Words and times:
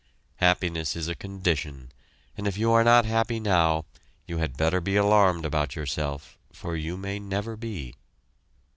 Happiness 0.37 0.95
is 0.95 1.07
a 1.07 1.13
condition, 1.13 1.91
and 2.35 2.47
if 2.47 2.57
you 2.57 2.71
are 2.71 2.83
not 2.83 3.05
happy 3.05 3.39
now, 3.39 3.85
you 4.25 4.39
had 4.39 4.57
better 4.57 4.81
be 4.81 4.95
alarmed 4.95 5.45
about 5.45 5.75
yourself, 5.75 6.39
for 6.51 6.75
you 6.75 6.97
may 6.97 7.19
never 7.19 7.55
be. 7.55 7.93